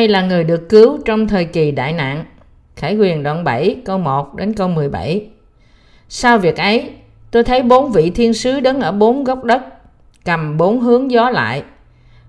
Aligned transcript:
Ai 0.00 0.08
là 0.08 0.22
người 0.22 0.44
được 0.44 0.68
cứu 0.68 0.98
trong 1.04 1.28
thời 1.28 1.44
kỳ 1.44 1.70
đại 1.70 1.92
nạn? 1.92 2.24
Khải 2.76 2.94
huyền 2.94 3.22
đoạn 3.22 3.44
7 3.44 3.76
câu 3.84 3.98
1 3.98 4.34
đến 4.34 4.54
câu 4.54 4.68
17 4.68 5.28
Sau 6.08 6.38
việc 6.38 6.56
ấy, 6.56 6.90
tôi 7.30 7.44
thấy 7.44 7.62
bốn 7.62 7.92
vị 7.92 8.10
thiên 8.10 8.34
sứ 8.34 8.60
đứng 8.60 8.80
ở 8.80 8.92
bốn 8.92 9.24
góc 9.24 9.44
đất, 9.44 9.62
cầm 10.24 10.56
bốn 10.56 10.80
hướng 10.80 11.10
gió 11.10 11.30
lại, 11.30 11.62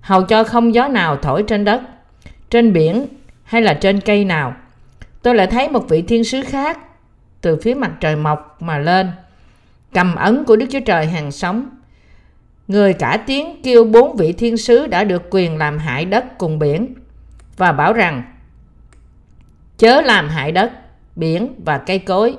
hầu 0.02 0.23
cho 0.23 0.43
không 0.43 0.73
gió 0.73 0.88
nào 0.88 1.17
thổi 1.17 1.43
trên 1.43 1.65
đất, 1.65 1.81
trên 2.49 2.73
biển 2.73 3.05
hay 3.43 3.61
là 3.61 3.73
trên 3.73 3.99
cây 3.99 4.25
nào. 4.25 4.53
Tôi 5.21 5.35
lại 5.35 5.47
thấy 5.47 5.69
một 5.69 5.89
vị 5.89 6.01
thiên 6.01 6.23
sứ 6.23 6.41
khác 6.41 6.79
từ 7.41 7.57
phía 7.61 7.73
mặt 7.73 7.91
trời 7.99 8.15
mọc 8.15 8.61
mà 8.61 8.77
lên, 8.77 9.11
cầm 9.94 10.16
ấn 10.16 10.44
của 10.44 10.55
Đức 10.55 10.66
Chúa 10.72 10.80
Trời 10.80 11.05
hàng 11.05 11.31
sống. 11.31 11.69
Người 12.67 12.94
cả 12.94 13.23
tiếng 13.27 13.61
kêu 13.63 13.83
bốn 13.83 14.16
vị 14.16 14.33
thiên 14.33 14.58
sứ 14.58 14.88
đã 14.88 15.03
được 15.03 15.22
quyền 15.30 15.58
làm 15.58 15.77
hại 15.77 16.05
đất 16.05 16.38
cùng 16.38 16.59
biển 16.59 16.94
và 17.57 17.71
bảo 17.71 17.93
rằng 17.93 18.23
chớ 19.77 20.01
làm 20.01 20.29
hại 20.29 20.51
đất, 20.51 20.71
biển 21.15 21.53
và 21.65 21.77
cây 21.77 21.99
cối 21.99 22.37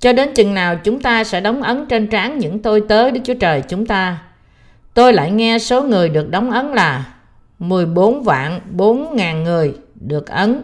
cho 0.00 0.12
đến 0.12 0.34
chừng 0.34 0.54
nào 0.54 0.76
chúng 0.84 1.00
ta 1.00 1.24
sẽ 1.24 1.40
đóng 1.40 1.62
ấn 1.62 1.86
trên 1.86 2.06
trán 2.06 2.38
những 2.38 2.62
tôi 2.62 2.82
tớ 2.88 3.10
Đức 3.10 3.20
Chúa 3.24 3.34
Trời 3.34 3.62
chúng 3.68 3.86
ta. 3.86 4.18
Tôi 4.94 5.12
lại 5.12 5.30
nghe 5.30 5.58
số 5.58 5.82
người 5.82 6.08
được 6.08 6.30
đóng 6.30 6.50
ấn 6.50 6.66
là 6.66 7.04
14 7.58 8.22
vạn 8.22 8.60
4 8.70 9.16
ngàn 9.16 9.44
người 9.44 9.74
được 9.94 10.28
ấn 10.28 10.62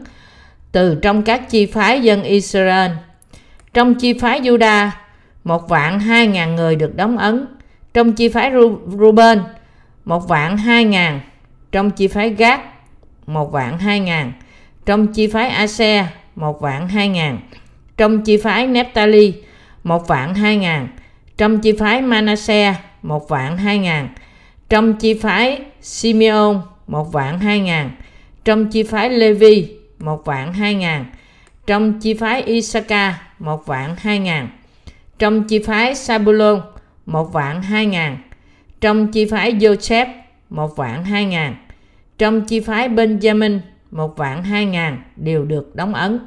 từ 0.72 0.98
trong 1.02 1.22
các 1.22 1.50
chi 1.50 1.66
phái 1.66 2.00
dân 2.00 2.22
Israel. 2.22 2.90
Trong 3.74 3.94
chi 3.94 4.18
phái 4.18 4.40
Juda, 4.40 4.88
một 5.44 5.68
vạn 5.68 6.00
hai 6.00 6.26
ngàn 6.26 6.56
người 6.56 6.76
được 6.76 6.96
đóng 6.96 7.18
ấn. 7.18 7.46
Trong 7.94 8.12
chi 8.12 8.28
phái 8.28 8.52
Ruben, 8.98 9.42
một 10.04 10.28
vạn 10.28 10.56
hai 10.56 10.84
ngàn. 10.84 11.20
Trong 11.72 11.90
chi 11.90 12.08
phái 12.08 12.30
Gad, 12.30 12.60
một 13.26 13.52
vạn 13.52 13.78
hai 13.78 14.00
ngàn. 14.00 14.32
Trong 14.86 15.06
chi 15.06 15.26
phái 15.26 15.48
Ase, 15.48 16.06
một 16.36 16.60
vạn 16.60 16.88
hai 16.88 17.08
ngàn. 17.08 17.38
Trong 17.96 18.22
chi 18.22 18.36
phái 18.36 18.66
Nephtali, 18.66 19.34
một 19.84 20.08
vạn 20.08 20.34
hai 20.34 20.56
ngàn. 20.56 20.88
Trong 21.36 21.60
chi 21.60 21.72
phái 21.78 22.02
Manasseh, 22.02 22.76
một 23.02 23.28
vạn 23.28 23.56
hai 23.58 23.78
ngàn. 23.78 24.08
Trong 24.68 24.94
chi 24.94 25.14
phái 25.14 25.60
Simeon, 25.80 26.54
một 26.86 27.12
vạn 27.12 27.38
hai 27.38 27.60
ngàn. 27.60 27.90
Trong 28.44 28.70
chi 28.70 28.82
phái 28.82 29.10
Levi, 29.10 29.68
một 29.98 30.24
vạn 30.24 30.52
hai 30.52 30.74
ngàn. 30.74 31.04
Trong 31.66 32.00
chi 32.00 32.14
phái 32.14 32.42
Isaka, 32.42 33.18
một 33.38 33.66
vạn 33.66 33.96
hai 33.98 34.18
ngàn. 34.18 34.48
Trong 35.18 35.44
chi 35.44 35.58
phái 35.58 35.94
Sabulon, 35.94 36.60
một 37.06 37.32
vạn 37.32 37.62
hai 37.62 37.86
ngàn. 37.86 38.18
Trong 38.80 39.12
chi 39.12 39.24
phái 39.24 39.52
Joseph, 39.52 40.06
một 40.50 40.76
vạn 40.76 41.04
hai 41.04 41.24
ngàn. 41.24 41.54
Trong 42.18 42.44
chi 42.44 42.60
phái 42.60 42.88
Benjamin, 42.88 43.58
một 43.90 44.16
vạn 44.16 44.42
hai 44.42 44.66
ngàn 44.66 45.02
đều 45.16 45.44
được 45.44 45.76
đóng 45.76 45.94
ấn. 45.94 46.18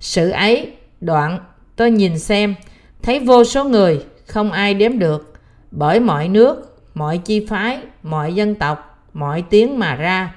Sự 0.00 0.30
ấy, 0.30 0.72
đoạn, 1.00 1.38
tôi 1.76 1.90
nhìn 1.90 2.18
xem, 2.18 2.54
thấy 3.02 3.18
vô 3.18 3.44
số 3.44 3.64
người, 3.64 4.04
không 4.26 4.52
ai 4.52 4.74
đếm 4.74 4.98
được, 4.98 5.34
bởi 5.70 6.00
mọi 6.00 6.28
nước, 6.28 6.78
mọi 6.94 7.18
chi 7.18 7.46
phái, 7.46 7.78
mọi 8.02 8.34
dân 8.34 8.54
tộc, 8.54 9.04
mọi 9.12 9.42
tiếng 9.50 9.78
mà 9.78 9.94
ra. 9.94 10.34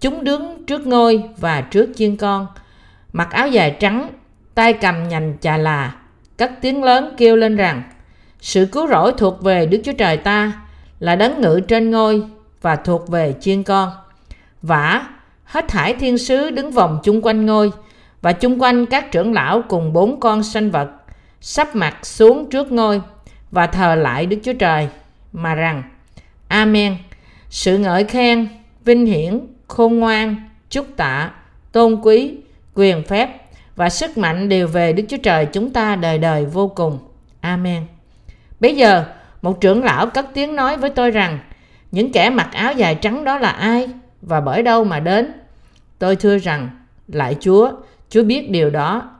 Chúng 0.00 0.24
đứng 0.24 0.66
trước 0.66 0.86
ngôi 0.86 1.22
và 1.36 1.60
trước 1.60 1.90
chiên 1.96 2.16
con, 2.16 2.46
mặc 3.12 3.28
áo 3.30 3.48
dài 3.48 3.76
trắng, 3.80 4.08
tay 4.54 4.72
cầm 4.72 5.08
nhành 5.08 5.34
chà 5.40 5.56
là, 5.56 5.96
cất 6.36 6.52
tiếng 6.60 6.84
lớn 6.84 7.14
kêu 7.16 7.36
lên 7.36 7.56
rằng, 7.56 7.82
sự 8.40 8.66
cứu 8.72 8.88
rỗi 8.88 9.12
thuộc 9.18 9.42
về 9.42 9.66
Đức 9.66 9.80
Chúa 9.84 9.92
Trời 9.92 10.16
ta, 10.16 10.52
là 11.00 11.16
đấng 11.16 11.40
ngự 11.40 11.60
trên 11.60 11.90
ngôi 11.90 12.24
và 12.62 12.76
thuộc 12.76 13.08
về 13.08 13.34
chiên 13.40 13.62
con. 13.62 13.90
Vả, 14.62 15.06
hết 15.44 15.68
thải 15.68 15.94
thiên 15.94 16.18
sứ 16.18 16.50
đứng 16.50 16.70
vòng 16.70 16.98
chung 17.02 17.22
quanh 17.22 17.46
ngôi, 17.46 17.70
và 18.22 18.32
chung 18.32 18.62
quanh 18.62 18.86
các 18.86 19.12
trưởng 19.12 19.32
lão 19.32 19.62
cùng 19.68 19.92
bốn 19.92 20.20
con 20.20 20.42
sanh 20.42 20.70
vật 20.70 20.88
sắp 21.40 21.76
mặt 21.76 22.06
xuống 22.06 22.50
trước 22.50 22.72
ngôi 22.72 23.00
và 23.50 23.66
thờ 23.66 23.94
lại 23.94 24.26
Đức 24.26 24.36
Chúa 24.42 24.52
Trời 24.52 24.88
mà 25.32 25.54
rằng 25.54 25.82
Amen. 26.48 26.96
Sự 27.50 27.78
ngợi 27.78 28.04
khen 28.04 28.48
vinh 28.84 29.06
hiển 29.06 29.40
khôn 29.68 29.98
ngoan 29.98 30.48
chúc 30.70 30.86
tạ 30.96 31.30
tôn 31.72 32.00
quý 32.02 32.34
quyền 32.74 33.02
phép 33.02 33.28
và 33.76 33.88
sức 33.88 34.18
mạnh 34.18 34.48
đều 34.48 34.68
về 34.68 34.92
Đức 34.92 35.02
Chúa 35.08 35.16
Trời 35.16 35.46
chúng 35.46 35.70
ta 35.70 35.96
đời 35.96 36.18
đời 36.18 36.44
vô 36.44 36.68
cùng. 36.68 36.98
Amen. 37.40 37.86
Bây 38.60 38.76
giờ 38.76 39.04
một 39.42 39.60
trưởng 39.60 39.84
lão 39.84 40.06
cất 40.06 40.26
tiếng 40.34 40.56
nói 40.56 40.76
với 40.76 40.90
tôi 40.90 41.10
rằng 41.10 41.38
những 41.92 42.12
kẻ 42.12 42.30
mặc 42.30 42.48
áo 42.52 42.72
dài 42.72 42.94
trắng 42.94 43.24
đó 43.24 43.38
là 43.38 43.50
ai 43.50 43.88
và 44.22 44.40
bởi 44.40 44.62
đâu 44.62 44.84
mà 44.84 45.00
đến 45.00 45.32
tôi 45.98 46.16
thưa 46.16 46.38
rằng 46.38 46.68
lại 47.08 47.36
Chúa 47.40 47.70
Chúa 48.12 48.22
biết 48.22 48.50
điều 48.50 48.70
đó. 48.70 49.10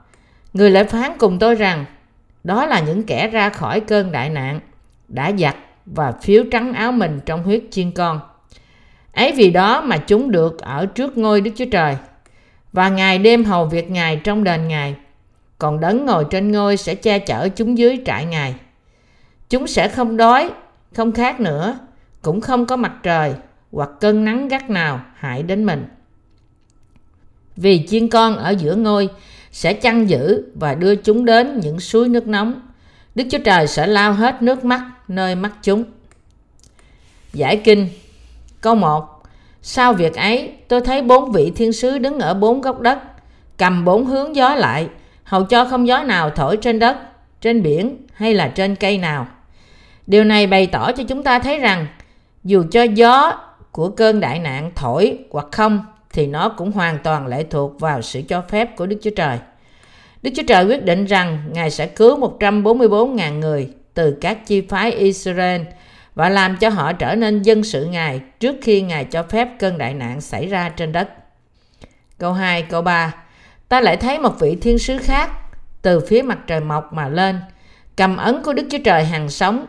Người 0.52 0.70
lại 0.70 0.84
phán 0.84 1.12
cùng 1.18 1.38
tôi 1.38 1.54
rằng 1.54 1.84
đó 2.44 2.66
là 2.66 2.80
những 2.80 3.02
kẻ 3.02 3.28
ra 3.28 3.48
khỏi 3.48 3.80
cơn 3.80 4.12
đại 4.12 4.30
nạn, 4.30 4.60
đã 5.08 5.32
giặt 5.38 5.56
và 5.86 6.12
phiếu 6.22 6.44
trắng 6.50 6.72
áo 6.72 6.92
mình 6.92 7.20
trong 7.26 7.42
huyết 7.42 7.62
chiên 7.70 7.90
con. 7.90 8.20
Ấy 9.12 9.32
vì 9.32 9.50
đó 9.50 9.80
mà 9.80 9.96
chúng 9.96 10.30
được 10.30 10.60
ở 10.60 10.86
trước 10.86 11.18
ngôi 11.18 11.40
Đức 11.40 11.50
Chúa 11.56 11.64
Trời. 11.72 11.96
Và 12.72 12.88
ngày 12.88 13.18
đêm 13.18 13.44
hầu 13.44 13.64
việc 13.64 13.90
Ngài 13.90 14.16
trong 14.16 14.44
đền 14.44 14.68
Ngài. 14.68 14.94
Còn 15.58 15.80
đấng 15.80 16.06
ngồi 16.06 16.26
trên 16.30 16.52
ngôi 16.52 16.76
sẽ 16.76 16.94
che 16.94 17.18
chở 17.18 17.48
chúng 17.48 17.78
dưới 17.78 18.00
trại 18.06 18.24
Ngài. 18.24 18.54
Chúng 19.48 19.66
sẽ 19.66 19.88
không 19.88 20.16
đói, 20.16 20.50
không 20.94 21.12
khát 21.12 21.40
nữa, 21.40 21.78
cũng 22.22 22.40
không 22.40 22.66
có 22.66 22.76
mặt 22.76 22.92
trời 23.02 23.34
hoặc 23.72 23.90
cơn 24.00 24.24
nắng 24.24 24.48
gắt 24.48 24.70
nào 24.70 25.00
hại 25.14 25.42
đến 25.42 25.64
mình 25.64 25.84
vì 27.56 27.86
chiên 27.86 28.08
con 28.08 28.36
ở 28.36 28.50
giữa 28.50 28.74
ngôi 28.74 29.08
sẽ 29.52 29.72
chăn 29.72 30.08
giữ 30.08 30.44
và 30.54 30.74
đưa 30.74 30.94
chúng 30.94 31.24
đến 31.24 31.60
những 31.60 31.80
suối 31.80 32.08
nước 32.08 32.26
nóng. 32.26 32.60
Đức 33.14 33.24
Chúa 33.30 33.38
Trời 33.38 33.66
sẽ 33.66 33.86
lao 33.86 34.12
hết 34.12 34.42
nước 34.42 34.64
mắt 34.64 34.82
nơi 35.08 35.34
mắt 35.34 35.52
chúng. 35.62 35.84
Giải 37.32 37.56
kinh 37.56 37.88
Câu 38.60 38.74
1 38.74 39.22
Sau 39.62 39.92
việc 39.92 40.14
ấy, 40.14 40.52
tôi 40.68 40.80
thấy 40.80 41.02
bốn 41.02 41.32
vị 41.32 41.52
thiên 41.56 41.72
sứ 41.72 41.98
đứng 41.98 42.18
ở 42.18 42.34
bốn 42.34 42.60
góc 42.60 42.80
đất, 42.80 42.98
cầm 43.58 43.84
bốn 43.84 44.06
hướng 44.06 44.36
gió 44.36 44.54
lại, 44.54 44.88
hầu 45.24 45.44
cho 45.44 45.64
không 45.64 45.86
gió 45.86 46.02
nào 46.02 46.30
thổi 46.30 46.56
trên 46.56 46.78
đất, 46.78 46.96
trên 47.40 47.62
biển 47.62 47.96
hay 48.12 48.34
là 48.34 48.48
trên 48.48 48.74
cây 48.74 48.98
nào. 48.98 49.26
Điều 50.06 50.24
này 50.24 50.46
bày 50.46 50.66
tỏ 50.66 50.92
cho 50.92 51.04
chúng 51.08 51.22
ta 51.22 51.38
thấy 51.38 51.58
rằng, 51.58 51.86
dù 52.44 52.64
cho 52.70 52.82
gió 52.82 53.38
của 53.72 53.88
cơn 53.88 54.20
đại 54.20 54.38
nạn 54.38 54.70
thổi 54.74 55.18
hoặc 55.30 55.46
không 55.52 55.84
thì 56.12 56.26
nó 56.26 56.48
cũng 56.48 56.72
hoàn 56.72 56.98
toàn 56.98 57.26
lệ 57.26 57.44
thuộc 57.50 57.80
vào 57.80 58.02
sự 58.02 58.22
cho 58.28 58.42
phép 58.48 58.76
của 58.76 58.86
Đức 58.86 58.96
Chúa 59.02 59.10
Trời. 59.16 59.38
Đức 60.22 60.30
Chúa 60.36 60.42
Trời 60.48 60.64
quyết 60.64 60.84
định 60.84 61.04
rằng 61.04 61.38
Ngài 61.52 61.70
sẽ 61.70 61.86
cứu 61.86 62.36
144.000 62.38 63.38
người 63.38 63.68
từ 63.94 64.16
các 64.20 64.46
chi 64.46 64.60
phái 64.60 64.92
Israel 64.92 65.62
và 66.14 66.28
làm 66.28 66.56
cho 66.56 66.68
họ 66.68 66.92
trở 66.92 67.14
nên 67.14 67.42
dân 67.42 67.64
sự 67.64 67.84
Ngài 67.84 68.20
trước 68.40 68.56
khi 68.62 68.82
Ngài 68.82 69.04
cho 69.04 69.22
phép 69.22 69.48
cơn 69.58 69.78
đại 69.78 69.94
nạn 69.94 70.20
xảy 70.20 70.46
ra 70.46 70.68
trên 70.68 70.92
đất. 70.92 71.08
Câu 72.18 72.32
2, 72.32 72.62
câu 72.62 72.82
3 72.82 73.14
Ta 73.72 73.80
lại 73.80 73.96
thấy 73.96 74.18
một 74.18 74.40
vị 74.40 74.56
thiên 74.60 74.78
sứ 74.78 74.98
khác 74.98 75.30
từ 75.82 76.00
phía 76.08 76.22
mặt 76.22 76.38
trời 76.46 76.60
mọc 76.60 76.92
mà 76.92 77.08
lên, 77.08 77.40
cầm 77.96 78.16
ấn 78.16 78.42
của 78.42 78.52
Đức 78.52 78.66
Chúa 78.70 78.78
Trời 78.84 79.04
hàng 79.04 79.28
sống. 79.28 79.66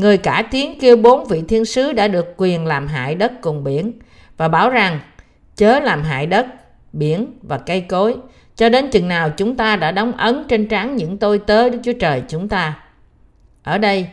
Người 0.00 0.18
cả 0.18 0.48
tiếng 0.50 0.78
kêu 0.80 0.96
bốn 0.96 1.24
vị 1.24 1.42
thiên 1.48 1.64
sứ 1.64 1.92
đã 1.92 2.08
được 2.08 2.34
quyền 2.36 2.66
làm 2.66 2.86
hại 2.86 3.14
đất 3.14 3.32
cùng 3.40 3.64
biển 3.64 3.92
và 4.36 4.48
bảo 4.48 4.70
rằng 4.70 5.00
chớ 5.56 5.80
làm 5.80 6.02
hại 6.02 6.26
đất, 6.26 6.46
biển 6.92 7.26
và 7.42 7.58
cây 7.58 7.80
cối, 7.80 8.16
cho 8.56 8.68
đến 8.68 8.90
chừng 8.90 9.08
nào 9.08 9.30
chúng 9.36 9.56
ta 9.56 9.76
đã 9.76 9.90
đóng 9.90 10.12
ấn 10.12 10.44
trên 10.48 10.68
trán 10.68 10.96
những 10.96 11.18
tôi 11.18 11.38
tớ 11.38 11.68
Đức 11.68 11.78
Chúa 11.84 11.92
Trời 11.92 12.22
chúng 12.28 12.48
ta. 12.48 12.82
Ở 13.62 13.78
đây, 13.78 14.06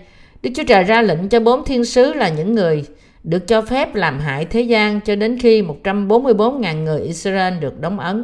Đức 0.44 0.50
Chúa 0.56 0.63
Trời 0.63 0.83
ra 0.83 1.01
lệnh 1.01 1.29
cho 1.29 1.39
bốn 1.39 1.65
thiên 1.65 1.85
sứ 1.85 2.13
là 2.13 2.29
những 2.29 2.56
người 2.56 2.85
được 3.23 3.47
cho 3.47 3.61
phép 3.61 3.95
làm 3.95 4.19
hại 4.19 4.45
thế 4.45 4.61
gian 4.61 5.01
cho 5.01 5.15
đến 5.15 5.39
khi 5.39 5.61
144.000 5.83 6.83
người 6.83 7.01
Israel 7.01 7.53
được 7.59 7.81
đóng 7.81 8.00
ấn. 8.00 8.23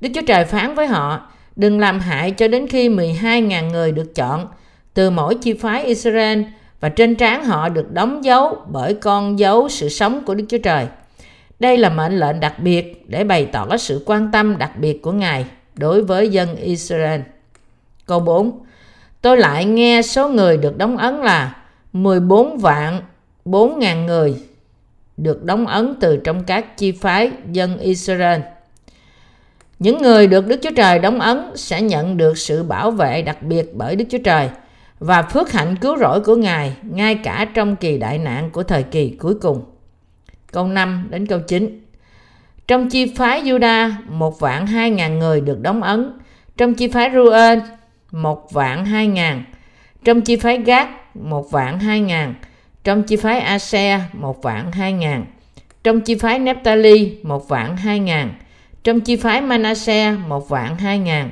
Đức 0.00 0.08
Chúa 0.14 0.22
Trời 0.26 0.44
phán 0.44 0.74
với 0.74 0.86
họ, 0.86 1.30
đừng 1.56 1.78
làm 1.78 2.00
hại 2.00 2.30
cho 2.30 2.48
đến 2.48 2.66
khi 2.66 2.88
12.000 2.88 3.70
người 3.70 3.92
được 3.92 4.14
chọn 4.14 4.46
từ 4.94 5.10
mỗi 5.10 5.34
chi 5.34 5.52
phái 5.52 5.84
Israel 5.84 6.42
và 6.86 6.90
trên 6.90 7.16
trán 7.16 7.44
họ 7.44 7.68
được 7.68 7.92
đóng 7.92 8.24
dấu 8.24 8.56
bởi 8.68 8.94
con 8.94 9.38
dấu 9.38 9.68
sự 9.68 9.88
sống 9.88 10.24
của 10.24 10.34
Đức 10.34 10.44
Chúa 10.48 10.58
Trời. 10.58 10.86
Đây 11.60 11.78
là 11.78 11.88
mệnh 11.88 12.18
lệnh 12.18 12.40
đặc 12.40 12.58
biệt 12.58 13.04
để 13.08 13.24
bày 13.24 13.46
tỏ 13.46 13.76
sự 13.76 14.02
quan 14.06 14.30
tâm 14.32 14.58
đặc 14.58 14.70
biệt 14.78 15.02
của 15.02 15.12
Ngài 15.12 15.44
đối 15.74 16.02
với 16.02 16.28
dân 16.28 16.56
Israel. 16.56 17.20
Câu 18.06 18.20
4 18.20 18.58
Tôi 19.22 19.36
lại 19.36 19.64
nghe 19.64 20.02
số 20.02 20.28
người 20.28 20.56
được 20.56 20.78
đóng 20.78 20.96
ấn 20.96 21.16
là 21.16 21.56
14 21.92 22.58
vạn 22.58 23.00
4 23.44 23.78
ngàn 23.78 24.06
người 24.06 24.34
được 25.16 25.44
đóng 25.44 25.66
ấn 25.66 25.94
từ 26.00 26.16
trong 26.16 26.44
các 26.44 26.76
chi 26.76 26.92
phái 26.92 27.30
dân 27.52 27.78
Israel. 27.78 28.40
Những 29.78 30.02
người 30.02 30.26
được 30.26 30.46
Đức 30.46 30.60
Chúa 30.62 30.74
Trời 30.76 30.98
đóng 30.98 31.20
ấn 31.20 31.50
sẽ 31.54 31.82
nhận 31.82 32.16
được 32.16 32.38
sự 32.38 32.62
bảo 32.62 32.90
vệ 32.90 33.22
đặc 33.22 33.42
biệt 33.42 33.74
bởi 33.74 33.96
Đức 33.96 34.04
Chúa 34.10 34.22
Trời 34.24 34.48
và 34.98 35.22
phước 35.22 35.52
hạnh 35.52 35.76
cứu 35.80 35.98
rỗi 35.98 36.20
của 36.20 36.36
Ngài 36.36 36.76
ngay 36.82 37.14
cả 37.14 37.46
trong 37.54 37.76
kỳ 37.76 37.98
đại 37.98 38.18
nạn 38.18 38.50
của 38.50 38.62
thời 38.62 38.82
kỳ 38.82 39.16
cuối 39.20 39.34
cùng 39.34 39.64
câu 40.52 40.66
5 40.66 41.06
đến 41.10 41.26
câu 41.26 41.38
9. 41.38 41.80
Trong 42.68 42.90
chi 42.90 43.14
phái 43.16 43.42
Juda, 43.42 43.92
một 44.08 44.40
vạn 44.40 44.66
hai 44.66 44.90
ngàn 44.90 45.18
người 45.18 45.40
được 45.40 45.60
đóng 45.60 45.82
ấn. 45.82 46.12
Trong 46.56 46.74
chi 46.74 46.88
phái 46.88 47.10
Ruên, 47.14 47.60
một 48.10 48.52
vạn 48.52 48.84
hai 48.84 49.06
ngàn. 49.06 49.44
Trong 50.04 50.20
chi 50.20 50.36
phái 50.36 50.58
Gác, 50.58 51.16
một 51.16 51.50
vạn 51.50 51.78
hai 51.78 52.00
ngàn. 52.00 52.34
Trong 52.84 53.02
chi 53.02 53.16
phái 53.16 53.40
Ase, 53.40 54.00
một 54.12 54.42
vạn 54.42 54.72
hai 54.72 54.92
ngàn. 54.92 55.24
Trong 55.84 56.00
chi 56.00 56.14
phái 56.14 56.38
Nephtali, 56.38 57.18
một 57.22 57.48
vạn 57.48 57.76
hai 57.76 57.98
ngàn. 57.98 58.34
Trong 58.84 59.00
chi 59.00 59.16
phái 59.16 59.40
Manasseh, 59.40 60.18
một 60.28 60.48
vạn 60.48 60.76
hai 60.76 60.98
ngàn. 60.98 61.30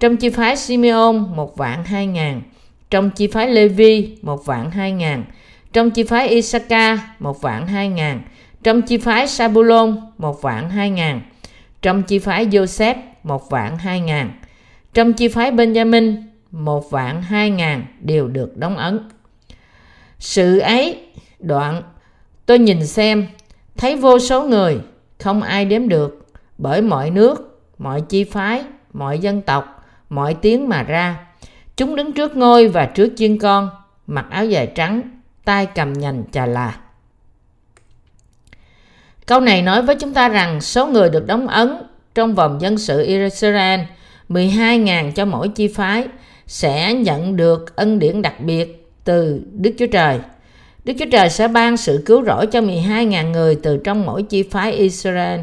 Trong 0.00 0.16
chi 0.16 0.28
phái 0.28 0.56
Simeon, 0.56 1.12
một 1.12 1.56
vạn 1.56 1.84
hai 1.84 2.06
ngàn. 2.06 2.42
Trong 2.90 3.10
chi 3.10 3.26
phái 3.26 3.48
Levi, 3.48 4.18
một 4.22 4.46
vạn 4.46 4.70
hai 4.70 4.92
ngàn. 4.92 5.24
Trong 5.72 5.90
chi 5.90 6.02
phái 6.02 6.28
Isaka, 6.28 6.98
một 7.18 7.42
vạn 7.42 7.66
hai 7.66 7.88
ngàn 7.88 8.20
trong 8.62 8.82
chi 8.82 8.98
phái 8.98 9.28
Sabulon 9.28 10.00
một 10.18 10.42
vạn 10.42 10.70
hai 10.70 10.90
ngàn, 10.90 11.20
trong 11.82 12.02
chi 12.02 12.18
phái 12.18 12.46
Joseph 12.46 12.94
một 13.22 13.50
vạn 13.50 13.78
hai 13.78 14.00
ngàn, 14.00 14.30
trong 14.94 15.12
chi 15.12 15.28
phái 15.28 15.52
Benjamin 15.52 16.22
một 16.50 16.90
vạn 16.90 17.22
hai 17.22 17.50
ngàn 17.50 17.84
đều 18.00 18.28
được 18.28 18.56
đóng 18.56 18.76
ấn. 18.76 19.08
Sự 20.18 20.58
ấy 20.58 21.06
đoạn 21.38 21.82
tôi 22.46 22.58
nhìn 22.58 22.86
xem 22.86 23.26
thấy 23.76 23.96
vô 23.96 24.18
số 24.18 24.42
người 24.42 24.80
không 25.18 25.42
ai 25.42 25.64
đếm 25.64 25.88
được 25.88 26.26
bởi 26.58 26.82
mọi 26.82 27.10
nước 27.10 27.60
mọi 27.78 28.00
chi 28.00 28.24
phái 28.24 28.64
mọi 28.92 29.18
dân 29.18 29.42
tộc 29.42 29.84
mọi 30.08 30.34
tiếng 30.34 30.68
mà 30.68 30.82
ra 30.82 31.26
chúng 31.80 31.96
đứng 31.96 32.12
trước 32.12 32.36
ngôi 32.36 32.68
và 32.68 32.86
trước 32.86 33.12
chiên 33.16 33.38
con, 33.38 33.70
mặc 34.06 34.26
áo 34.30 34.44
dài 34.44 34.72
trắng, 34.74 35.02
tay 35.44 35.66
cầm 35.66 35.92
nhành 35.92 36.24
chà 36.32 36.46
là 36.46 36.76
Câu 39.26 39.40
này 39.40 39.62
nói 39.62 39.82
với 39.82 39.96
chúng 39.96 40.14
ta 40.14 40.28
rằng 40.28 40.60
số 40.60 40.86
người 40.86 41.10
được 41.10 41.26
đóng 41.26 41.48
ấn 41.48 41.76
trong 42.14 42.34
vòng 42.34 42.60
dân 42.60 42.78
sự 42.78 43.02
Israel 43.02 43.80
12.000 44.28 45.12
cho 45.12 45.24
mỗi 45.24 45.48
chi 45.48 45.68
phái 45.68 46.06
sẽ 46.46 46.94
nhận 46.94 47.36
được 47.36 47.76
ân 47.76 47.98
điển 47.98 48.22
đặc 48.22 48.40
biệt 48.40 48.90
từ 49.04 49.42
Đức 49.52 49.70
Chúa 49.78 49.86
Trời. 49.86 50.18
Đức 50.84 50.92
Chúa 50.98 51.10
Trời 51.12 51.30
sẽ 51.30 51.48
ban 51.48 51.76
sự 51.76 52.02
cứu 52.06 52.24
rỗi 52.24 52.46
cho 52.46 52.60
12.000 52.60 53.30
người 53.30 53.54
từ 53.62 53.76
trong 53.76 54.06
mỗi 54.06 54.22
chi 54.22 54.42
phái 54.42 54.72
Israel 54.72 55.40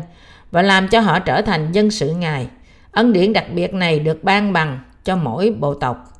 và 0.51 0.61
làm 0.61 0.87
cho 0.87 0.99
họ 0.99 1.19
trở 1.19 1.41
thành 1.41 1.71
dân 1.71 1.91
sự 1.91 2.09
Ngài. 2.09 2.47
Ân 2.91 3.13
điển 3.13 3.33
đặc 3.33 3.45
biệt 3.53 3.73
này 3.73 3.99
được 3.99 4.23
ban 4.23 4.53
bằng 4.53 4.79
cho 5.03 5.15
mỗi 5.15 5.55
bộ 5.59 5.73
tộc. 5.73 6.16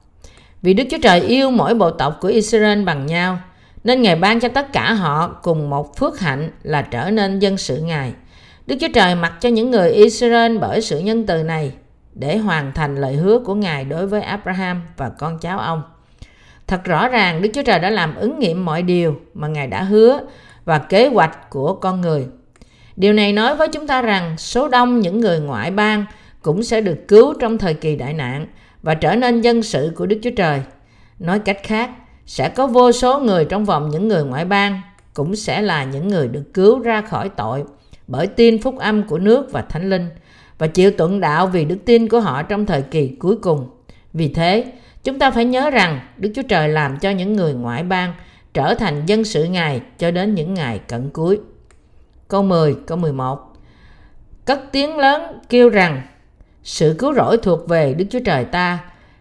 Vì 0.62 0.74
Đức 0.74 0.84
Chúa 0.92 0.98
Trời 1.02 1.20
yêu 1.20 1.52
mỗi 1.52 1.74
bộ 1.74 1.92
tộc 1.92 2.18
của 2.22 2.28
Israel 2.28 2.84
bằng 2.84 3.06
nhau, 3.06 3.40
nên 3.84 4.02
Ngài 4.02 4.16
ban 4.16 4.40
cho 4.40 4.48
tất 4.48 4.74
cả 4.74 4.94
họ 4.94 5.28
cùng 5.28 5.70
một 5.70 5.98
phước 5.98 6.20
hạnh 6.20 6.50
là 6.64 6.82
trở 6.82 7.10
nên 7.10 7.40
dân 7.40 7.58
sự 7.58 7.78
Ngài. 7.78 8.14
Đức 8.68 8.76
Chúa 8.80 8.88
Trời 8.94 9.16
mặc 9.16 9.34
cho 9.40 9.50
những 9.50 9.72
người 9.72 9.92
Israel 9.92 10.58
bởi 10.58 10.82
sự 10.82 11.00
nhân 11.00 11.26
từ 11.26 11.44
này 11.44 11.72
để 12.14 12.38
hoàn 12.38 12.72
thành 12.74 12.96
lời 12.96 13.14
hứa 13.14 13.40
của 13.40 13.56
Ngài 13.56 13.86
đối 13.86 14.08
với 14.08 14.22
Abraham 14.22 14.82
và 14.98 15.10
con 15.10 15.40
cháu 15.40 15.60
ông. 15.60 15.82
Thật 16.68 16.84
rõ 16.84 17.08
ràng 17.08 17.42
Đức 17.42 17.50
Chúa 17.54 17.64
Trời 17.64 17.80
đã 17.80 17.90
làm 17.90 18.16
ứng 18.16 18.40
nghiệm 18.40 18.66
mọi 18.66 18.82
điều 18.82 19.16
mà 19.34 19.48
Ngài 19.48 19.68
đã 19.68 19.84
hứa 19.84 20.20
và 20.66 20.78
kế 20.78 21.08
hoạch 21.08 21.50
của 21.50 21.74
con 21.74 22.02
người. 22.02 22.28
Điều 22.96 23.14
này 23.14 23.34
nói 23.34 23.56
với 23.56 23.68
chúng 23.68 23.88
ta 23.88 24.02
rằng 24.02 24.38
số 24.38 24.68
đông 24.68 25.00
những 25.00 25.20
người 25.20 25.40
ngoại 25.40 25.72
bang 25.72 26.06
cũng 26.42 26.64
sẽ 26.64 26.82
được 26.82 27.08
cứu 27.08 27.34
trong 27.40 27.58
thời 27.58 27.74
kỳ 27.74 27.96
đại 27.96 28.14
nạn 28.14 28.48
và 28.88 28.94
trở 28.94 29.16
nên 29.16 29.42
dân 29.42 29.64
sự 29.64 29.92
của 29.96 30.06
Đức 30.06 30.20
Chúa 30.24 30.32
Trời. 30.36 30.62
Nói 31.20 31.40
cách 31.40 31.58
khác, 31.64 31.90
sẽ 32.26 32.50
có 32.50 32.68
vô 32.68 32.92
số 32.92 33.20
người 33.20 33.46
trong 33.46 33.66
vòng 33.66 33.90
những 33.90 34.08
người 34.08 34.24
ngoại 34.24 34.46
bang 34.46 34.82
cũng 35.14 35.36
sẽ 35.36 35.62
là 35.62 35.84
những 35.84 36.08
người 36.08 36.28
được 36.28 36.44
cứu 36.54 36.80
ra 36.80 37.02
khỏi 37.02 37.30
tội 37.30 37.64
bởi 38.08 38.28
tin 38.28 38.62
phúc 38.62 38.78
âm 38.78 39.08
của 39.08 39.18
nước 39.18 39.52
và 39.52 39.62
thánh 39.62 39.90
linh 39.90 40.10
và 40.58 40.68
chịu 40.68 40.92
tuận 40.92 41.20
đạo 41.20 41.48
vì 41.48 41.66
đức 41.66 41.78
tin 41.86 42.08
của 42.08 42.20
họ 42.20 42.44
trong 42.44 42.66
thời 42.66 42.82
kỳ 42.82 43.08
cuối 43.08 43.36
cùng. 43.36 43.70
Vì 44.14 44.34
thế, 44.34 44.66
chúng 45.04 45.20
ta 45.20 45.32
phải 45.32 45.46
nhớ 45.46 45.70
rằng 45.70 46.00
Đức 46.18 46.32
Chúa 46.36 46.44
Trời 46.44 46.70
làm 46.70 46.98
cho 47.00 47.10
những 47.10 47.34
người 47.34 47.54
ngoại 47.54 47.84
bang 47.84 48.14
trở 48.54 48.74
thành 48.74 49.06
dân 49.06 49.24
sự 49.24 49.44
Ngài 49.44 49.82
cho 49.98 50.12
đến 50.12 50.36
những 50.36 50.54
ngày 50.54 50.80
cận 50.88 51.10
cuối. 51.10 51.40
Câu 52.28 52.44
10, 52.44 52.76
câu 52.88 52.98
11 52.98 53.54
Cất 54.46 54.60
tiếng 54.72 54.98
lớn 54.98 55.40
kêu 55.50 55.70
rằng 55.70 56.02
sự 56.68 56.96
cứu 57.00 57.14
rỗi 57.14 57.38
thuộc 57.38 57.68
về 57.68 57.94
Đức 57.94 58.06
Chúa 58.10 58.20
Trời 58.26 58.46
ta 58.46 58.80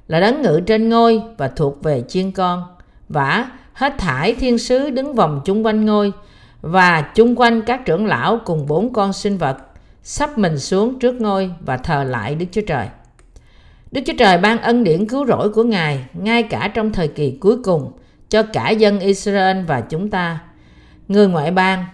là 0.08 0.20
đấng 0.20 0.42
ngự 0.42 0.60
trên 0.66 0.88
ngôi 0.88 1.22
và 1.36 1.48
thuộc 1.48 1.82
về 1.82 2.02
chiên 2.08 2.32
con 2.32 2.64
vả 3.08 3.50
hết 3.72 3.98
thải 3.98 4.34
thiên 4.34 4.58
sứ 4.58 4.90
đứng 4.90 5.14
vòng 5.14 5.40
chung 5.44 5.66
quanh 5.66 5.84
ngôi 5.84 6.12
và 6.60 7.00
chung 7.14 7.40
quanh 7.40 7.62
các 7.62 7.80
trưởng 7.84 8.06
lão 8.06 8.40
cùng 8.44 8.66
bốn 8.66 8.92
con 8.92 9.12
sinh 9.12 9.38
vật 9.38 9.56
sắp 10.02 10.38
mình 10.38 10.58
xuống 10.58 10.98
trước 10.98 11.20
ngôi 11.20 11.50
và 11.60 11.76
thờ 11.76 12.04
lại 12.04 12.34
Đức 12.34 12.46
Chúa 12.52 12.60
Trời. 12.66 12.88
Đức 13.92 14.00
Chúa 14.06 14.16
Trời 14.18 14.38
ban 14.38 14.58
ân 14.58 14.84
điển 14.84 15.08
cứu 15.08 15.26
rỗi 15.26 15.50
của 15.50 15.64
Ngài 15.64 16.04
ngay 16.14 16.42
cả 16.42 16.70
trong 16.74 16.92
thời 16.92 17.08
kỳ 17.08 17.38
cuối 17.40 17.56
cùng 17.62 17.92
cho 18.28 18.42
cả 18.42 18.70
dân 18.70 19.00
Israel 19.00 19.64
và 19.64 19.80
chúng 19.80 20.10
ta, 20.10 20.40
người 21.08 21.28
ngoại 21.28 21.50
bang. 21.50 21.84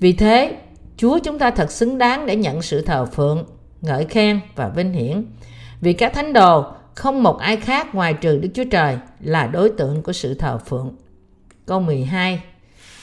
Vì 0.00 0.12
thế, 0.12 0.56
Chúa 0.96 1.18
chúng 1.18 1.38
ta 1.38 1.50
thật 1.50 1.70
xứng 1.70 1.98
đáng 1.98 2.26
để 2.26 2.36
nhận 2.36 2.62
sự 2.62 2.82
thờ 2.82 3.06
phượng, 3.06 3.44
ngợi 3.82 4.04
khen 4.04 4.40
và 4.56 4.68
vinh 4.68 4.92
hiển. 4.92 5.24
Vì 5.80 5.92
các 5.92 6.12
thánh 6.14 6.32
đồ 6.32 6.64
không 6.94 7.22
một 7.22 7.38
ai 7.38 7.56
khác 7.56 7.94
ngoài 7.94 8.14
trừ 8.14 8.38
Đức 8.38 8.48
Chúa 8.54 8.64
Trời 8.70 8.96
là 9.20 9.46
đối 9.46 9.70
tượng 9.70 10.02
của 10.02 10.12
sự 10.12 10.34
thờ 10.34 10.58
phượng. 10.58 10.94
Câu 11.66 11.80
12 11.80 12.42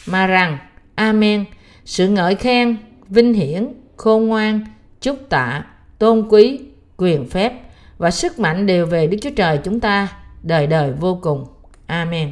Mà 0.08 0.28
rằng, 0.28 0.58
Amen, 0.96 1.46
sự 1.86 2.08
ngợi 2.08 2.36
khen, 2.36 2.78
vinh 3.10 3.34
hiển, 3.34 3.68
khôn 3.98 4.28
ngoan, 4.28 4.66
chúc 5.02 5.30
tạ, 5.30 5.66
tôn 6.00 6.28
quý, 6.30 6.60
quyền 6.98 7.30
phép 7.30 7.54
và 7.98 8.12
sức 8.12 8.40
mạnh 8.40 8.66
đều 8.66 8.86
về 8.86 9.08
Đức 9.08 9.18
Chúa 9.22 9.30
Trời 9.36 9.58
chúng 9.64 9.80
ta 9.80 10.08
đời 10.44 10.68
đời 10.68 10.92
vô 10.92 11.20
cùng. 11.22 11.46
Amen. 11.86 12.32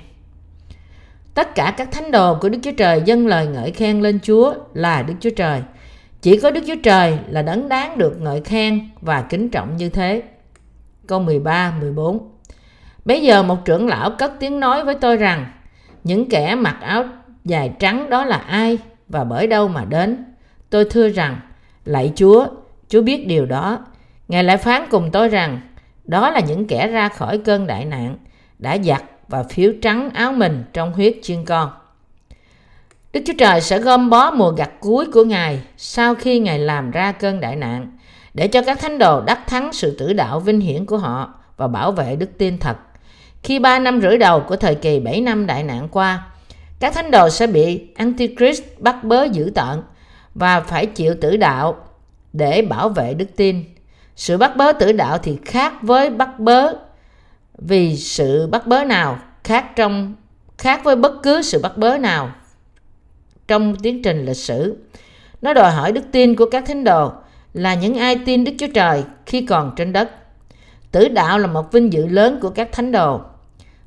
Tất 1.33 1.55
cả 1.55 1.73
các 1.77 1.91
thánh 1.91 2.11
đồ 2.11 2.37
của 2.41 2.49
Đức 2.49 2.59
Chúa 2.63 2.71
Trời 2.77 3.01
dâng 3.05 3.27
lời 3.27 3.47
ngợi 3.47 3.71
khen 3.71 4.01
lên 4.01 4.19
Chúa 4.23 4.53
là 4.73 5.01
Đức 5.01 5.13
Chúa 5.19 5.29
Trời. 5.29 5.61
Chỉ 6.21 6.39
có 6.39 6.51
Đức 6.51 6.61
Chúa 6.67 6.75
Trời 6.83 7.17
là 7.27 7.41
đấng 7.41 7.69
đáng 7.69 7.97
được 7.97 8.21
ngợi 8.21 8.41
khen 8.41 8.89
và 9.01 9.21
kính 9.21 9.49
trọng 9.49 9.77
như 9.77 9.89
thế. 9.89 10.23
Câu 11.07 11.19
13, 11.19 11.73
14 11.79 12.31
Bây 13.05 13.21
giờ 13.21 13.43
một 13.43 13.65
trưởng 13.65 13.87
lão 13.87 14.11
cất 14.11 14.33
tiếng 14.39 14.59
nói 14.59 14.85
với 14.85 14.95
tôi 14.95 15.17
rằng 15.17 15.45
những 16.03 16.29
kẻ 16.29 16.55
mặc 16.55 16.77
áo 16.81 17.05
dài 17.45 17.71
trắng 17.79 18.09
đó 18.09 18.25
là 18.25 18.37
ai 18.37 18.77
và 19.07 19.23
bởi 19.23 19.47
đâu 19.47 19.67
mà 19.67 19.85
đến? 19.85 20.25
Tôi 20.69 20.85
thưa 20.89 21.09
rằng 21.09 21.39
lạy 21.85 22.11
Chúa, 22.15 22.47
Chúa 22.87 23.01
biết 23.01 23.27
điều 23.27 23.45
đó. 23.45 23.85
Ngài 24.27 24.43
lại 24.43 24.57
phán 24.57 24.83
cùng 24.89 25.11
tôi 25.11 25.27
rằng 25.27 25.59
đó 26.03 26.29
là 26.29 26.39
những 26.39 26.67
kẻ 26.67 26.87
ra 26.87 27.09
khỏi 27.09 27.37
cơn 27.37 27.67
đại 27.67 27.85
nạn 27.85 28.17
đã 28.59 28.77
giặt 28.77 29.03
và 29.27 29.43
phiếu 29.43 29.71
trắng 29.81 30.09
áo 30.09 30.31
mình 30.31 30.63
trong 30.73 30.93
huyết 30.93 31.15
chiên 31.23 31.45
con. 31.45 31.69
Đức 33.17 33.23
Chúa 33.25 33.33
Trời 33.37 33.61
sẽ 33.61 33.79
gom 33.79 34.09
bó 34.09 34.31
mùa 34.31 34.51
gặt 34.51 34.69
cuối 34.79 35.05
của 35.13 35.23
Ngài 35.23 35.59
sau 35.77 36.15
khi 36.15 36.39
Ngài 36.39 36.59
làm 36.59 36.91
ra 36.91 37.11
cơn 37.11 37.39
đại 37.39 37.55
nạn 37.55 37.97
để 38.33 38.47
cho 38.47 38.61
các 38.61 38.79
thánh 38.79 38.97
đồ 38.97 39.21
đắc 39.21 39.47
thắng 39.47 39.73
sự 39.73 39.95
tử 39.99 40.13
đạo 40.13 40.39
vinh 40.39 40.59
hiển 40.59 40.85
của 40.85 40.97
họ 40.97 41.33
và 41.57 41.67
bảo 41.67 41.91
vệ 41.91 42.15
đức 42.15 42.37
tin 42.37 42.57
thật. 42.57 42.77
Khi 43.43 43.59
ba 43.59 43.79
năm 43.79 44.01
rưỡi 44.01 44.17
đầu 44.17 44.39
của 44.39 44.55
thời 44.55 44.75
kỳ 44.75 44.99
7 44.99 45.21
năm 45.21 45.47
đại 45.47 45.63
nạn 45.63 45.87
qua, 45.91 46.27
các 46.79 46.93
thánh 46.93 47.11
đồ 47.11 47.29
sẽ 47.29 47.47
bị 47.47 47.87
Antichrist 47.95 48.63
bắt 48.77 49.03
bớ 49.03 49.23
dữ 49.23 49.51
tợn 49.55 49.81
và 50.35 50.59
phải 50.59 50.85
chịu 50.85 51.15
tử 51.21 51.37
đạo 51.37 51.75
để 52.33 52.61
bảo 52.61 52.89
vệ 52.89 53.13
đức 53.13 53.35
tin. 53.35 53.63
Sự 54.15 54.37
bắt 54.37 54.55
bớ 54.57 54.71
tử 54.71 54.91
đạo 54.91 55.17
thì 55.17 55.37
khác 55.45 55.73
với 55.81 56.09
bắt 56.09 56.39
bớ 56.39 56.73
vì 57.57 57.97
sự 57.97 58.47
bắt 58.47 58.67
bớ 58.67 58.83
nào 58.83 59.19
khác 59.43 59.75
trong 59.75 60.15
khác 60.57 60.83
với 60.83 60.95
bất 60.95 61.23
cứ 61.23 61.41
sự 61.41 61.59
bắt 61.59 61.77
bớ 61.77 61.97
nào 61.97 62.31
trong 63.47 63.75
tiến 63.75 64.01
trình 64.01 64.25
lịch 64.25 64.37
sử. 64.37 64.77
Nó 65.41 65.53
đòi 65.53 65.71
hỏi 65.71 65.91
đức 65.91 66.03
tin 66.11 66.35
của 66.35 66.45
các 66.51 66.63
thánh 66.67 66.83
đồ 66.83 67.11
là 67.53 67.73
những 67.73 67.97
ai 67.97 68.19
tin 68.25 68.43
Đức 68.43 68.51
Chúa 68.59 68.67
Trời 68.73 69.03
khi 69.25 69.41
còn 69.41 69.73
trên 69.75 69.93
đất. 69.93 70.11
Tử 70.91 71.07
đạo 71.07 71.39
là 71.39 71.47
một 71.47 71.71
vinh 71.71 71.93
dự 71.93 72.07
lớn 72.07 72.39
của 72.41 72.49
các 72.49 72.71
thánh 72.71 72.91
đồ. 72.91 73.21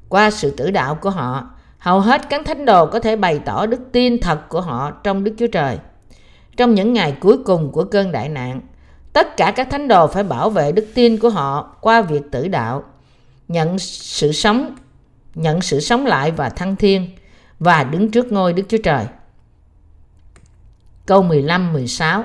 Qua 0.09 0.31
sự 0.31 0.51
tử 0.51 0.71
đạo 0.71 0.95
của 0.95 1.11
họ, 1.11 1.51
hầu 1.79 2.01
hết 2.01 2.29
các 2.31 2.43
thánh 2.45 2.65
đồ 2.65 2.87
có 2.87 3.01
thể 3.01 3.17
bày 3.17 3.39
tỏ 3.39 3.67
đức 3.67 3.81
tin 3.93 4.21
thật 4.21 4.49
của 4.49 4.61
họ 4.61 4.91
trong 4.91 5.25
Đức 5.25 5.35
Chúa 5.39 5.47
Trời. 5.47 5.79
Trong 6.57 6.75
những 6.75 6.93
ngày 6.93 7.17
cuối 7.21 7.39
cùng 7.45 7.73
của 7.73 7.85
cơn 7.85 8.13
đại 8.13 8.29
nạn, 8.29 8.61
tất 9.13 9.37
cả 9.37 9.51
các 9.57 9.71
thánh 9.71 9.89
đồ 9.89 10.07
phải 10.07 10.23
bảo 10.23 10.51
vệ 10.51 10.73
đức 10.73 10.87
tin 10.95 11.19
của 11.19 11.29
họ 11.31 11.77
qua 11.81 12.03
việc 12.03 12.23
tử 12.31 12.49
đạo, 12.49 12.85
nhận 13.49 13.79
sự 13.79 14.33
sống, 14.33 14.75
nhận 15.35 15.61
sự 15.61 15.81
sống 15.81 16.07
lại 16.07 16.31
và 16.31 16.49
thăng 16.49 16.77
thiên 16.77 17.07
và 17.59 17.85
đứng 17.85 18.11
trước 18.11 18.33
ngôi 18.33 18.53
Đức 18.53 18.63
Chúa 18.69 18.79
Trời. 18.83 19.05
Câu 21.07 21.23
15 21.23 21.73
16 21.73 22.25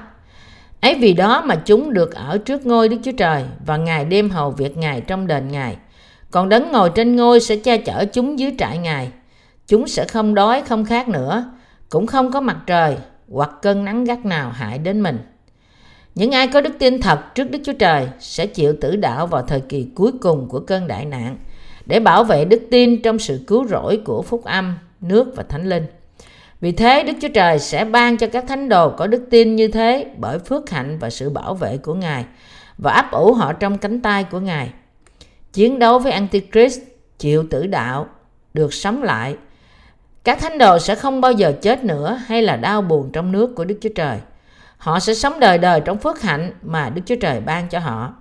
ấy 0.81 0.95
vì 0.99 1.13
đó 1.13 1.43
mà 1.45 1.55
chúng 1.55 1.93
được 1.93 2.15
ở 2.15 2.37
trước 2.37 2.65
ngôi 2.65 2.89
Đức 2.89 2.97
Chúa 3.03 3.11
Trời 3.11 3.43
và 3.65 3.77
Ngài 3.77 4.05
đêm 4.05 4.29
hầu 4.29 4.51
việc 4.51 4.77
Ngài 4.77 5.01
trong 5.01 5.27
đền 5.27 5.47
Ngài. 5.51 5.77
Còn 6.31 6.49
đấng 6.49 6.71
ngồi 6.71 6.91
trên 6.95 7.15
ngôi 7.15 7.39
sẽ 7.39 7.55
che 7.55 7.77
chở 7.77 8.05
chúng 8.13 8.39
dưới 8.39 8.51
trại 8.57 8.77
Ngài. 8.77 9.11
Chúng 9.67 9.87
sẽ 9.87 10.05
không 10.05 10.35
đói 10.35 10.61
không 10.61 10.85
khát 10.85 11.09
nữa, 11.09 11.53
cũng 11.89 12.07
không 12.07 12.31
có 12.31 12.41
mặt 12.41 12.57
trời 12.67 12.97
hoặc 13.31 13.51
cơn 13.61 13.85
nắng 13.85 14.03
gắt 14.03 14.25
nào 14.25 14.51
hại 14.51 14.77
đến 14.77 15.01
mình. 15.01 15.19
Những 16.15 16.31
ai 16.31 16.47
có 16.47 16.61
đức 16.61 16.73
tin 16.79 17.01
thật 17.01 17.35
trước 17.35 17.51
Đức 17.51 17.59
Chúa 17.65 17.73
Trời 17.73 18.07
sẽ 18.19 18.47
chịu 18.47 18.75
tử 18.81 18.95
đạo 18.95 19.27
vào 19.27 19.41
thời 19.41 19.61
kỳ 19.61 19.87
cuối 19.95 20.11
cùng 20.21 20.47
của 20.49 20.59
cơn 20.59 20.87
đại 20.87 21.05
nạn 21.05 21.37
để 21.85 21.99
bảo 21.99 22.23
vệ 22.23 22.45
đức 22.45 22.61
tin 22.71 23.01
trong 23.01 23.19
sự 23.19 23.43
cứu 23.47 23.67
rỗi 23.67 24.01
của 24.05 24.21
phúc 24.21 24.43
âm, 24.43 24.77
nước 25.01 25.35
và 25.35 25.43
thánh 25.43 25.69
linh. 25.69 25.85
Vì 26.65 26.71
thế 26.71 27.03
Đức 27.03 27.13
Chúa 27.21 27.27
Trời 27.27 27.59
sẽ 27.59 27.85
ban 27.85 28.17
cho 28.17 28.27
các 28.27 28.45
thánh 28.47 28.69
đồ 28.69 28.89
có 28.89 29.07
đức 29.07 29.27
tin 29.29 29.55
như 29.55 29.67
thế 29.67 30.05
bởi 30.17 30.39
phước 30.39 30.69
hạnh 30.69 30.97
và 30.99 31.09
sự 31.09 31.29
bảo 31.29 31.53
vệ 31.53 31.77
của 31.77 31.93
Ngài 31.93 32.25
và 32.77 32.91
ấp 32.93 33.11
ủ 33.11 33.33
họ 33.33 33.53
trong 33.53 33.77
cánh 33.77 34.01
tay 34.01 34.23
của 34.23 34.39
Ngài. 34.39 34.69
Chiến 35.53 35.79
đấu 35.79 35.99
với 35.99 36.11
Antichrist, 36.11 36.79
chịu 37.19 37.45
tử 37.49 37.67
đạo, 37.67 38.07
được 38.53 38.73
sống 38.73 39.03
lại. 39.03 39.35
Các 40.23 40.39
thánh 40.39 40.57
đồ 40.57 40.79
sẽ 40.79 40.95
không 40.95 41.21
bao 41.21 41.31
giờ 41.31 41.53
chết 41.61 41.83
nữa 41.83 42.19
hay 42.25 42.41
là 42.41 42.55
đau 42.55 42.81
buồn 42.81 43.09
trong 43.13 43.31
nước 43.31 43.55
của 43.55 43.65
Đức 43.65 43.77
Chúa 43.81 43.93
Trời. 43.95 44.17
Họ 44.77 44.99
sẽ 44.99 45.13
sống 45.13 45.39
đời 45.39 45.57
đời 45.57 45.81
trong 45.81 45.97
phước 45.97 46.21
hạnh 46.21 46.51
mà 46.61 46.89
Đức 46.89 47.01
Chúa 47.05 47.15
Trời 47.15 47.39
ban 47.39 47.69
cho 47.69 47.79
họ. 47.79 48.13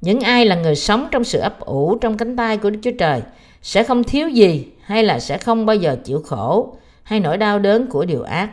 Những 0.00 0.20
ai 0.20 0.46
là 0.46 0.56
người 0.56 0.76
sống 0.76 1.08
trong 1.10 1.24
sự 1.24 1.38
ấp 1.38 1.60
ủ 1.60 1.98
trong 2.00 2.16
cánh 2.16 2.36
tay 2.36 2.56
của 2.56 2.70
Đức 2.70 2.78
Chúa 2.82 2.96
Trời 2.98 3.22
sẽ 3.62 3.82
không 3.82 4.04
thiếu 4.04 4.28
gì 4.28 4.66
hay 4.84 5.04
là 5.04 5.20
sẽ 5.20 5.38
không 5.38 5.66
bao 5.66 5.76
giờ 5.76 5.96
chịu 6.04 6.22
khổ 6.22 6.76
hay 7.02 7.20
nỗi 7.20 7.36
đau 7.36 7.58
đớn 7.58 7.86
của 7.86 8.04
điều 8.04 8.22
ác. 8.22 8.50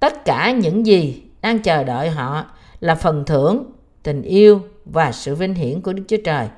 Tất 0.00 0.24
cả 0.24 0.50
những 0.50 0.86
gì 0.86 1.22
đang 1.42 1.58
chờ 1.58 1.84
đợi 1.84 2.10
họ 2.10 2.44
là 2.80 2.94
phần 2.94 3.24
thưởng, 3.24 3.64
tình 4.02 4.22
yêu 4.22 4.60
và 4.84 5.12
sự 5.12 5.34
vinh 5.34 5.54
hiển 5.54 5.80
của 5.80 5.92
Đức 5.92 6.02
Chúa 6.08 6.16
Trời 6.24 6.48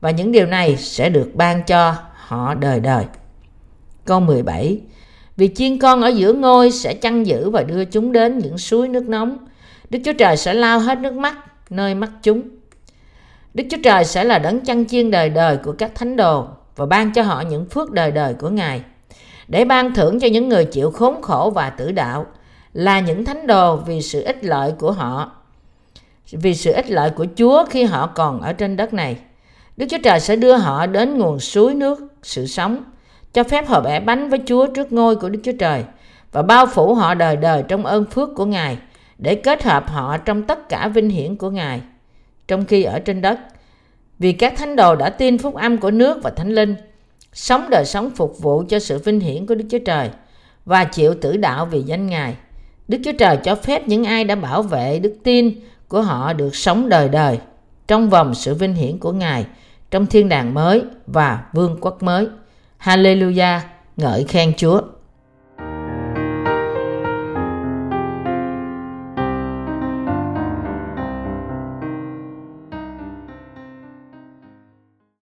và 0.00 0.10
những 0.10 0.32
điều 0.32 0.46
này 0.46 0.76
sẽ 0.76 1.10
được 1.10 1.30
ban 1.34 1.62
cho 1.62 1.94
họ 2.14 2.54
đời 2.54 2.80
đời. 2.80 3.04
Câu 4.04 4.20
17 4.20 4.80
Vì 5.36 5.54
chiên 5.54 5.78
con 5.78 6.02
ở 6.02 6.08
giữa 6.08 6.32
ngôi 6.32 6.70
sẽ 6.70 6.94
chăn 6.94 7.26
giữ 7.26 7.50
và 7.50 7.62
đưa 7.62 7.84
chúng 7.84 8.12
đến 8.12 8.38
những 8.38 8.58
suối 8.58 8.88
nước 8.88 9.08
nóng. 9.08 9.36
Đức 9.90 9.98
Chúa 10.04 10.12
Trời 10.12 10.36
sẽ 10.36 10.54
lao 10.54 10.78
hết 10.78 10.98
nước 10.98 11.14
mắt 11.14 11.36
nơi 11.70 11.94
mắt 11.94 12.10
chúng. 12.22 12.42
Đức 13.54 13.64
Chúa 13.70 13.78
Trời 13.84 14.04
sẽ 14.04 14.24
là 14.24 14.38
đấng 14.38 14.60
chăn 14.60 14.86
chiên 14.86 15.10
đời 15.10 15.30
đời 15.30 15.56
của 15.56 15.72
các 15.72 15.94
thánh 15.94 16.16
đồ 16.16 16.46
và 16.76 16.86
ban 16.86 17.12
cho 17.12 17.22
họ 17.22 17.40
những 17.40 17.64
phước 17.64 17.92
đời 17.92 18.10
đời 18.10 18.34
của 18.34 18.48
Ngài 18.48 18.82
để 19.48 19.64
ban 19.64 19.94
thưởng 19.94 20.20
cho 20.20 20.28
những 20.28 20.48
người 20.48 20.64
chịu 20.64 20.90
khốn 20.90 21.22
khổ 21.22 21.52
và 21.54 21.70
tử 21.70 21.92
đạo 21.92 22.26
là 22.72 23.00
những 23.00 23.24
thánh 23.24 23.46
đồ 23.46 23.76
vì 23.76 24.02
sự 24.02 24.22
ích 24.22 24.44
lợi 24.44 24.72
của 24.78 24.92
họ 24.92 25.32
vì 26.32 26.54
sự 26.54 26.72
ích 26.72 26.90
lợi 26.90 27.10
của 27.10 27.26
Chúa 27.36 27.64
khi 27.64 27.84
họ 27.84 28.06
còn 28.06 28.40
ở 28.40 28.52
trên 28.52 28.76
đất 28.76 28.94
này. 28.94 29.16
Đức 29.76 29.86
Chúa 29.90 29.98
Trời 30.04 30.20
sẽ 30.20 30.36
đưa 30.36 30.56
họ 30.56 30.86
đến 30.86 31.18
nguồn 31.18 31.40
suối 31.40 31.74
nước 31.74 32.00
sự 32.22 32.46
sống, 32.46 32.84
cho 33.32 33.44
phép 33.44 33.68
họ 33.68 33.80
bẻ 33.80 34.00
bánh 34.00 34.28
với 34.28 34.40
Chúa 34.46 34.66
trước 34.66 34.92
ngôi 34.92 35.16
của 35.16 35.28
Đức 35.28 35.40
Chúa 35.44 35.52
Trời 35.58 35.84
và 36.32 36.42
bao 36.42 36.66
phủ 36.66 36.94
họ 36.94 37.14
đời 37.14 37.36
đời 37.36 37.62
trong 37.68 37.86
ơn 37.86 38.04
phước 38.04 38.28
của 38.34 38.46
Ngài 38.46 38.78
để 39.18 39.34
kết 39.34 39.62
hợp 39.62 39.90
họ 39.90 40.18
trong 40.18 40.42
tất 40.42 40.68
cả 40.68 40.88
vinh 40.88 41.10
hiển 41.10 41.36
của 41.36 41.50
Ngài 41.50 41.80
trong 42.48 42.64
khi 42.64 42.82
ở 42.82 42.98
trên 42.98 43.20
đất. 43.20 43.38
Vì 44.18 44.32
các 44.32 44.54
thánh 44.56 44.76
đồ 44.76 44.96
đã 44.96 45.10
tin 45.10 45.38
phúc 45.38 45.54
âm 45.54 45.78
của 45.78 45.90
nước 45.90 46.22
và 46.22 46.30
thánh 46.30 46.54
linh, 46.54 46.74
sống 47.32 47.70
đời 47.70 47.84
sống 47.84 48.10
phục 48.10 48.38
vụ 48.38 48.64
cho 48.68 48.78
sự 48.78 48.98
vinh 48.98 49.20
hiển 49.20 49.46
của 49.46 49.54
Đức 49.54 49.64
Chúa 49.70 49.78
Trời 49.78 50.10
và 50.64 50.84
chịu 50.84 51.14
tử 51.14 51.36
đạo 51.36 51.66
vì 51.66 51.82
danh 51.82 52.06
Ngài. 52.06 52.36
Đức 52.88 52.98
Chúa 53.04 53.12
Trời 53.18 53.36
cho 53.36 53.54
phép 53.54 53.88
những 53.88 54.04
ai 54.04 54.24
đã 54.24 54.34
bảo 54.34 54.62
vệ 54.62 54.98
đức 54.98 55.14
tin 55.24 55.52
của 55.88 56.02
họ 56.02 56.32
được 56.32 56.56
sống 56.56 56.88
đời 56.88 57.08
đời 57.08 57.38
trong 57.88 58.10
vòng 58.10 58.34
sự 58.34 58.54
vinh 58.54 58.74
hiển 58.74 58.98
của 58.98 59.12
Ngài 59.12 59.46
trong 59.90 60.06
thiên 60.06 60.28
đàng 60.28 60.54
mới 60.54 60.82
và 61.06 61.44
vương 61.52 61.78
quốc 61.80 62.02
mới. 62.02 62.28
Hallelujah, 62.80 63.60
ngợi 63.96 64.24
khen 64.24 64.52
Chúa. 64.56 64.80